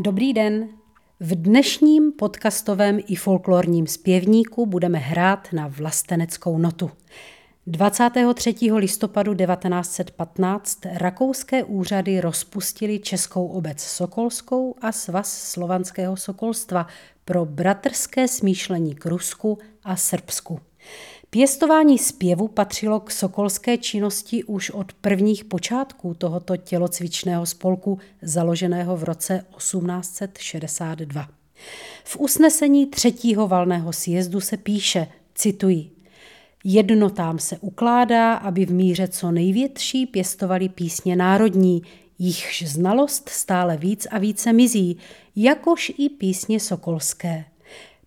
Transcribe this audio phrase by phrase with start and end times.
[0.00, 0.68] Dobrý den.
[1.20, 6.90] V dnešním podcastovém i folklorním zpěvníku budeme hrát na vlasteneckou notu.
[7.66, 8.54] 23.
[8.72, 16.86] listopadu 1915 rakouské úřady rozpustili Českou obec Sokolskou a Svaz slovanského sokolstva
[17.24, 20.60] pro bratrské smýšlení k Rusku a Srbsku.
[21.30, 29.04] Pěstování zpěvu patřilo k sokolské činnosti už od prvních počátků tohoto tělocvičného spolku založeného v
[29.04, 31.28] roce 1862.
[32.04, 35.90] V usnesení třetího valného sjezdu se píše, cituji,
[36.64, 41.82] Jednotám se ukládá, aby v míře co největší pěstovali písně národní,
[42.18, 44.98] jichž znalost stále víc a více mizí,
[45.36, 47.44] jakož i písně sokolské.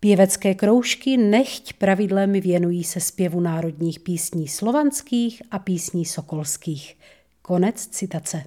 [0.00, 6.96] Pěvecké kroužky nechť pravidlem věnují se zpěvu národních písní slovanských a písní sokolských.
[7.42, 8.44] Konec citace.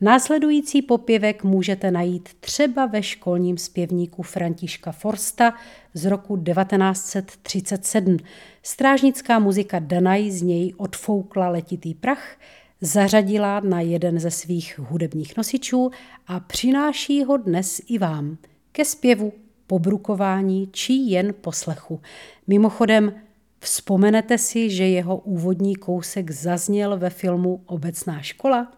[0.00, 5.54] Následující popěvek můžete najít třeba ve školním zpěvníku Františka Forsta
[5.94, 8.16] z roku 1937.
[8.62, 12.36] Strážnická muzika Danaj z něj odfoukla letitý prach,
[12.80, 15.90] zařadila na jeden ze svých hudebních nosičů
[16.26, 18.38] a přináší ho dnes i vám
[18.72, 19.32] ke zpěvu
[19.68, 22.00] pobrukování či jen poslechu.
[22.46, 23.14] Mimochodem,
[23.60, 28.77] vzpomenete si, že jeho úvodní kousek zazněl ve filmu Obecná škola?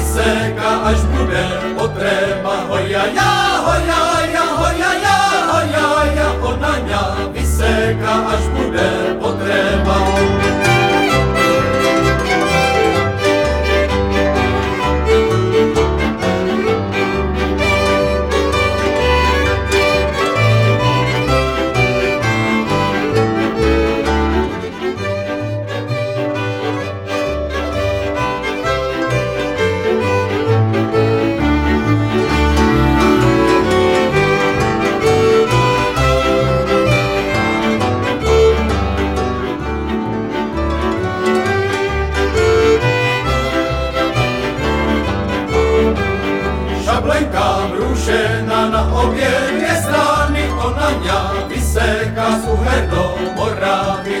[0.13, 1.43] seka aš bude
[1.77, 3.31] potreba hoja ja
[3.65, 4.01] hoja
[4.35, 5.17] ja hoja ja
[5.51, 8.43] hoja ja ona ja vi seka aš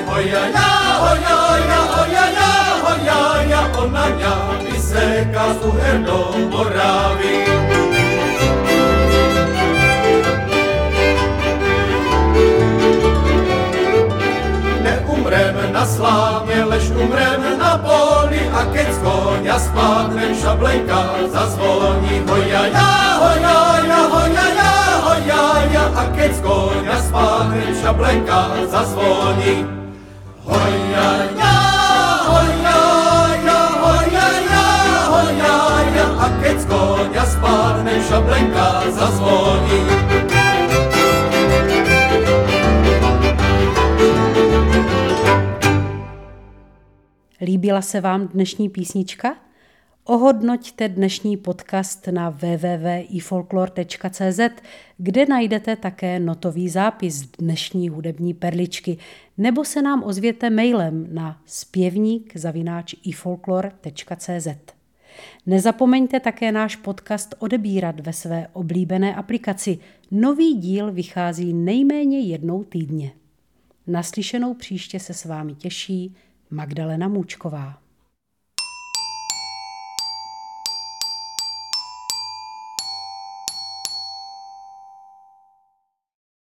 [0.07, 0.67] hoja ja, hoja ja,
[1.01, 2.00] hoja ja, hoja
[19.71, 20.99] spadnem šablenka
[21.31, 22.15] zazvoní.
[22.27, 22.91] Hoja ja,
[23.23, 29.81] hoja ja, hoja ja, hoja ja, a keď z konia spadnem šablenka zazvoní.
[38.91, 39.79] zazvoní.
[47.41, 49.50] Líbila se vám dnešní písnička?
[50.03, 54.39] Ohodnoťte dnešní podcast na www.ifolklor.cz,
[54.97, 58.97] kde najdete také notový zápis dnešní hudební perličky,
[59.37, 62.33] nebo se nám ozvěte mailem na zpěvník.
[65.45, 69.79] Nezapomeňte také náš podcast odebírat ve své oblíbené aplikaci.
[70.11, 73.11] Nový díl vychází nejméně jednou týdně.
[73.87, 76.15] Naslyšenou příště se s vámi těší
[76.49, 77.81] Magdalena Můčková.